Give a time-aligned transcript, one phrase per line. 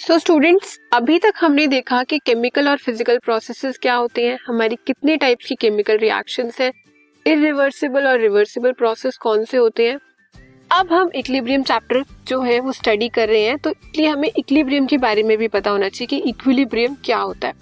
[0.00, 4.76] So students अभी तक हमने देखा कि केमिकल और फ़िज़िकल प्रोसेसेस क्या होते हैं, हमारी
[4.86, 6.70] कितने टाइप्स की केमिकल रिएक्शंस हैं
[7.26, 9.98] इरिवर्सिबल और रिवर्सिबल प्रोसेस कौन से होते हैं?
[10.70, 14.86] अब हम इक्विलिब्रियम चैप्टर जो है वो स्टडी कर रहे हैं तो इसलिए हमें इक्विलिब्रियम
[14.86, 17.54] के बारे में भी पता होना चाहिए कि इक्विलिब्रियम क्या होता है।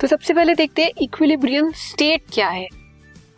[0.00, 2.66] तो सबसे पहले देखते हैं इक्विलिब्रियम स्टेट क्या है।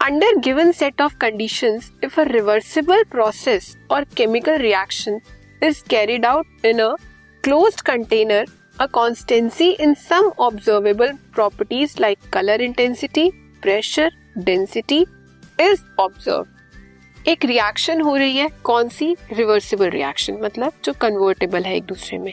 [0.02, 5.20] Under given set of conditions if a reversible process और chemical reaction
[5.62, 6.94] is carried out in a
[7.46, 8.44] closed container,
[8.80, 13.30] a constancy in some observable properties like color intensity,
[13.62, 14.10] pressure,
[14.48, 14.98] density
[15.58, 16.48] is observed.
[17.28, 19.14] एक reaction हो रही है कौन सी?
[19.32, 22.32] Reversible reaction मतलब जो convertible है एक दूसरे में।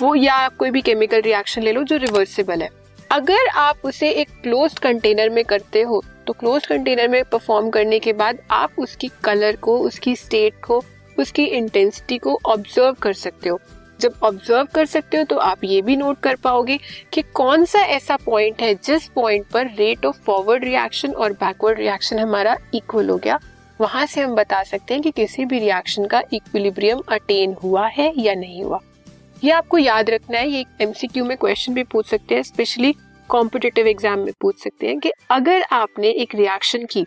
[0.00, 2.68] वो या आप कोई भी केमिकल रिएक्शन ले लो जो रिवर्सिबल है।
[3.10, 7.98] अगर आप उसे एक क्लोज कंटेनर में करते हो तो क्लोज कंटेनर में परफॉर्म करने
[7.98, 10.84] के बाद आप उसकी कलर को उसकी स्टेट को
[11.18, 13.60] उसकी इंटेंसिटी को ऑब्ज़र्व कर सकते हो।
[14.00, 16.78] जब ऑब्ज़र्व कर सकते हो तो आप ये भी नोट कर पाओगे
[17.12, 21.78] कि कौन सा ऐसा पॉइंट है जिस पॉइंट पर रेट ऑफ़ फॉरवर्ड रिएक्शन और बैकवर्ड
[21.78, 23.38] रिएक्शन हमारा इक्वल हो गया।
[23.80, 28.12] वहाँ से हम बता सकते हैं कि किसी भी रिएक्शन का इक्विलिब्रियम अटेन हुआ है
[28.16, 28.80] या नहीं हुआ।
[29.42, 32.94] ये आपको याद रखना है, ये एमसीक्यू में क्वेश्चन भी पूछ सकते हैं स्पेशली
[33.28, 37.04] कॉम्पिटेटिव एग्ज़ाम में पूछ सकते हैं कि अगर आपने एक रिएक्शन की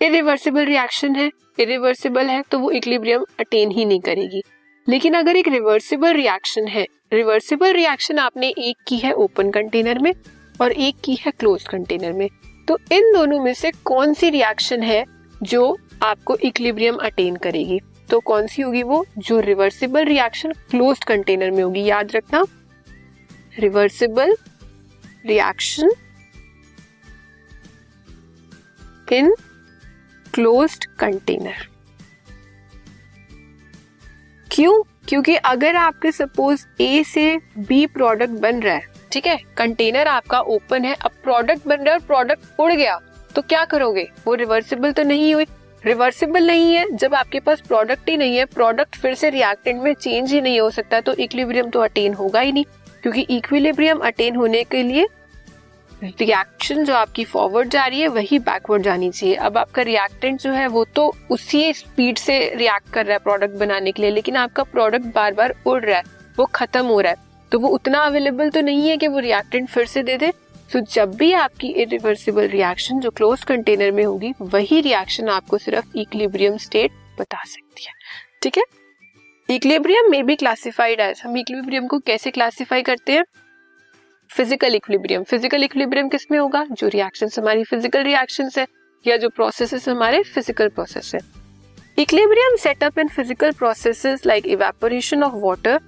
[0.00, 1.30] इरिवर्सिबल रिएक्शन है
[1.60, 4.42] इरिवर्सिबल है तो वो इक्विलिब्रियम अटेन ही नहीं करेगी।
[4.88, 10.12] लेकिन अगर एक रिवर्सिबल रिएक्शन है रिवर्सिबल रिएक्शन आपने एक की है ओपन कंटेनर में
[10.60, 12.28] और एक की है क्लोज कंटेनर में
[12.68, 15.04] तो इन दोनों में से कौन सी रिएक्शन है
[15.42, 17.80] जो आपको इक्लिब्रियम अटेन करेगी?
[18.10, 19.04] तो कौन सी होगी वो?
[19.18, 22.44] जो रिवर्सिबल रिएक्शन क्लोज कंटेनर में होगी, याद रखना।
[23.58, 24.36] Reversible
[25.26, 25.90] reaction
[29.12, 29.34] in
[30.34, 31.68] closed container
[34.56, 34.82] क्यों?
[35.08, 39.36] क्योंकि अगर आपके सपोज़ ए से बी प्रोडक्ट बन रहा है, ठीक है?
[39.56, 42.98] कंटेनर आपका ओपन है, अब प्रोडक्ट बन रहा है और प्रोडक्ट उड़ गया
[43.34, 44.06] तो क्या करोगे?
[44.26, 45.46] वो रिवर्सिबल तो नहीं हुई।
[45.84, 49.92] रिवर्सिबल नहीं है, जब आपके पास प्रोडक्ट ही नहीं है प्रोडक्ट फिर से रिएक्टेंट में
[49.94, 52.64] चेंज ही नहीं हो सकता तो इक्विलिब्रियम तो अटेन होगा ही नहीं।
[53.02, 55.06] क्योंकि इक्विलिब्रियम अटेन होने के लिए
[56.02, 60.52] रिएक्शन जो आपकी फॉरवर्ड जा रही है, वही बैकवर्ड जानी चाहिए। अब आपका रिएक्टेंट जो
[60.52, 64.36] है, वो तो उसी स्पीड से रिएक्ट कर रहा है प्रोडक्ट बनाने के लिए, लेकिन
[64.36, 66.02] आपका प्रोडक्ट बार बार उड़ रहा है,
[66.38, 69.68] वो खत्म हो रहा है। तो वो उतना अवेलेबल तो नहीं है कि वो रिएक्टेंट
[69.68, 70.32] फिर से दे दे।
[70.72, 75.98] तो जब भी आपकी इरिवर्सिबल रिएक्शन जो क्लोज कंटेनर में होगी, वही रिएक्शन आपको सिर्फ़
[75.98, 76.90] इक्लिब्रियम स्टेट
[77.20, 77.92] बता सकती है।
[78.42, 78.64] ठीक है?
[79.50, 83.24] इक्लिब्रियम में भी क्लासिफाइड है हम इक्लिब्रियम को कैसे क्लासिफाई करते हैं?
[84.30, 86.64] फ़िज़िकल इक्विलिब्रियम फ़िज़िकल इक्विलिब्रियम किसमें होगा?
[86.72, 88.66] जो रिएक्शन हमारी फ़िज़िकल रिएक्शन है,
[89.04, 91.20] या जो प्रोसेस हमारे फ़िज़िकल प्रोसेस है।
[91.98, 95.80] Equilibrium setup in physical processes like evaporation of water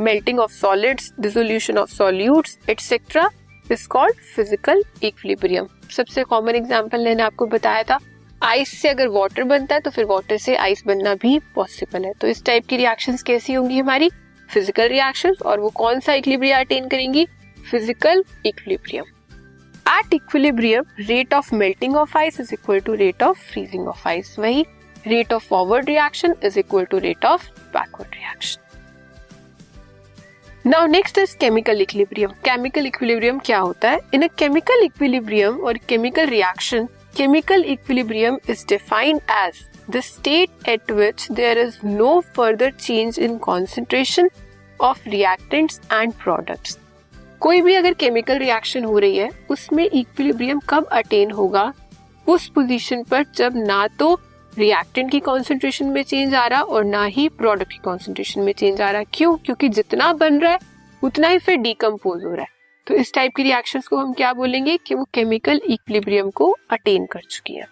[0.00, 3.28] melting of solids dissolution of solutes etcetera
[3.66, 7.98] is called physical equilibrium सबसे कॉमन एग्जांपल मैंने आपको बताया था
[8.42, 12.12] आइस से अगर वाटर बनता है तो फिर वाटर से आइस बनना भी पॉसिबल है।
[12.12, 14.10] तो इस टाइप की रिएक्शंस कैसी होंगी हमारी?
[14.48, 17.26] फ़िज़िकल रिएक्शंस और वो कौन सा इक्विलिब्रियम अटेन करेंगी?
[17.70, 19.04] Physical equilibrium
[19.86, 24.38] at equilibrium rate of melting of ice is equal to rate of freezing of ice
[24.38, 24.64] वही
[25.06, 28.66] rate of forward reaction is equal to rate of backward reaction
[30.64, 34.00] now next is chemical equilibrium chemical equilibrium क्या होता है?
[34.14, 40.90] In a chemical equilibrium और chemical reaction chemical equilibrium is defined as the state at
[40.90, 44.28] which there is no further change in concentration
[44.80, 46.78] of reactants and products
[47.40, 51.72] कोई भी अगर chemical reaction हो रही है, उसमें इक्विलिब्रियम कब अटेन होगा?
[52.26, 54.14] उस पोजीशन पर जब ना तो
[54.52, 58.80] रिएक्टेंट की कॉन्सेंट्रेशन में चेंज आ रहा और ना ही प्रोडक्ट की कॉन्सेंट्रेशन में चेंज
[58.80, 59.36] आ रहा। क्यों?
[59.36, 60.58] क्योंकि जितना बन रहा है,
[61.02, 62.56] उतना ही फिर डिकम्पोज हो रहा है।
[62.86, 67.06] तो इस टाइप की रिएक्शंस को हम क्या बोलेंगे कि वो केमिकल इक्विलिब्रियम को अटेन
[67.06, 67.66] कर चुकी है।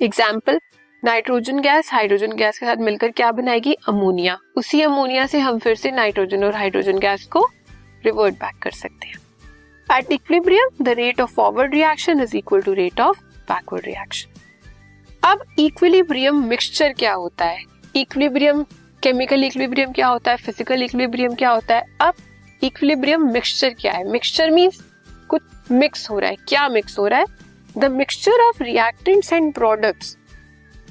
[0.00, 0.58] Example
[1.02, 3.76] nitrogen gas hydrogen gas के साथ मिलकर क्या बनाएगी?
[3.88, 7.46] अमोनिया उसी अमोनिया से हम फिर से नाइट्रोजन और हाइड्रोजन गैस को
[8.04, 12.72] रिवर्ट बैक कर सकते हैं। At equilibrium the rate of forward reaction is equal to
[12.72, 14.30] rate of backward reaction
[15.24, 17.62] अब इक्विलिब्रियम मिक्सचर क्या होता है?
[17.96, 18.62] इक्विलिब्रियम
[19.02, 20.36] केमिकल इक्विलिब्रियम क्या होता है?
[20.36, 21.84] फ़िज़िकल इक्विलिब्रियम क्या होता है?
[22.00, 22.14] अब
[22.62, 24.04] इक्विलिब्रियम मिक्सचर क्या है?
[24.10, 24.80] मिक्सचर मीन्स
[25.28, 27.26] कुछ मिक्स हो रहा है। क्या मिक्स हो रहा है?
[27.78, 30.16] The mixture of reactants and products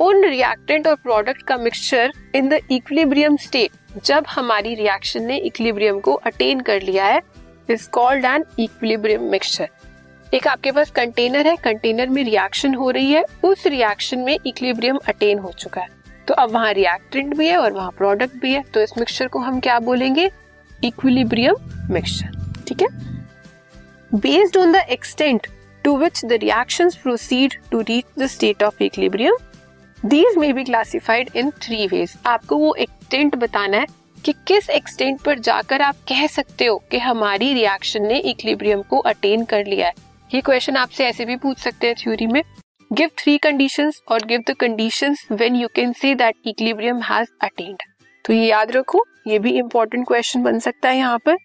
[0.02, 3.72] उन रिएक्टेंट और प्रोडक्ट का mixture in the equilibrium state
[4.06, 7.22] जब हमारी रिएक्शन ने इक्विलिब्रियम को अटेन कर लिया है
[7.70, 9.70] is called an equilibrium mixture
[10.34, 14.98] एक आपके पास कंटेनर है कंटेनर में रिएक्शन हो रही है, उस रिएक्शन में इक्विलिब्रियम
[15.08, 15.88] अटेन हो चुका है.
[16.28, 18.64] तो अब वहाँ रिएक्टेंट भी है और वहाँ प्रोडक्ट भी है.
[18.74, 20.30] तो इस मिक्सचर को हम क्या बोलेंगे?
[20.84, 21.56] इक्विलिब्रियम
[21.94, 22.88] मिक्सचर ठीक है?
[24.12, 25.48] Based on the extent
[25.84, 29.38] to which the reactions proceed to reach the state of equilibrium
[30.04, 33.86] these may be classified in three ways आपको वो एक्सटेंट बताना है
[34.18, 38.98] कि किस एक्सटेंट पर जाकर आप कह सकते हो कि हमारी रिएक्शन ने इक्लिब्रियम को
[39.02, 39.94] अटेन कर लिया है।
[40.32, 42.42] ये क्वेश्चन आपसे ऐसे भी पूछ सकते हैं थ्योरी में।
[42.92, 47.84] गिव थ्री कंडीशन और give the condition when you can say that equilibrium has attained
[48.26, 51.38] तो ये याद रखो, ये भी इंपॉर्टेंट क्वेश्चन बन सकता है यहाँ पर।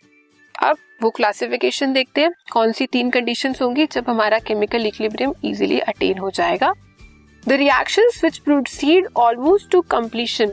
[0.54, 5.80] अब वो क्लासिफिकेशन देखते हैं, कौन सी तीन कंडीशन होंगी जब हमारा केमिकल इक्लिब्रियम इजिली
[5.80, 6.72] अटेन हो जाएगा।
[7.48, 10.52] The reaction which proceed almost to completion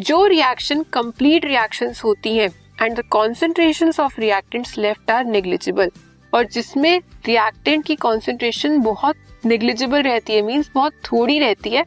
[0.00, 2.48] जो रिएक्शन कंप्लीट रिएक्शन होती हैं
[2.82, 5.90] and the concentration of reactants left are negligible
[6.32, 11.84] और जिसमें रिएक्टेंट की कॉन्सेंट्रेशन बहुत नेग्लिजिबल रहती है मीन्स बहुत थोड़ी रहती है,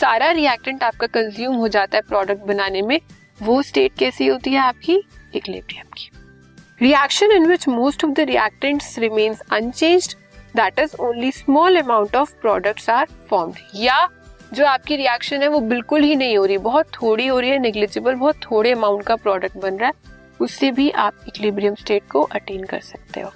[0.00, 2.98] सारा रिएक्टेंट आपका कंज्यूम हो जाता है प्रोडक्ट बनाने में।
[3.42, 4.96] वो स्टेट कैसी होती है आपकी?
[5.34, 6.10] इक्विलिब्रियम की।
[6.82, 10.16] Reaction in which most of the reactants remains unchanged
[10.56, 14.08] that is only small amount of products are form या
[14.54, 17.58] जो आपकी रिएक्शन है वो बिल्कुल ही नहीं हो रही, बहुत थोड़ी हो रही है
[17.58, 19.94] निग्लिजिबल बहुत थोड़े अमाउंट का प्रोडक्ट बन रहा है,
[20.40, 23.32] उससे भी आप इक्लिब्रियम स्टेट को अटेन कर सकते हो।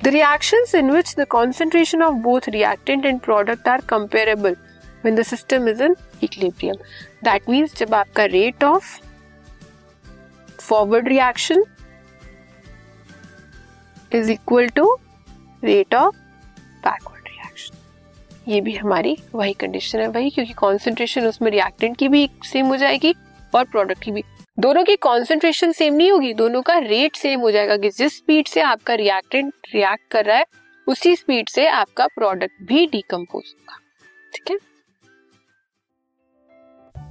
[0.00, 4.56] The reaction in which the concentration of both reactant and product are comparable
[5.04, 6.76] when the system is in equilibrium
[7.24, 8.96] that means जब आपका rate of
[10.58, 11.64] forward reaction
[14.12, 14.96] is equal to
[15.62, 16.16] rate of
[16.86, 17.76] backward reaction
[18.48, 22.76] ये भी हमारी वही condition है वही क्योंकि concentration उसमें रिएक्टेंट की भी सेम हो
[22.76, 23.14] जाएगी
[23.54, 24.24] और प्रोडक्ट की भी।
[24.58, 28.46] दोनों की कॉन्सेंट्रेशन सेम नहीं होगी, दोनों का रेट सेम हो जाएगा, कि जिस स्पीड
[28.46, 30.44] से आपका रिएक्टेंट रिएक्ट कर रहा है,
[30.86, 33.78] उसी स्पीड से आपका प्रोडक्ट भी डिकम्पोज होगा।
[34.34, 34.69] ठीक है?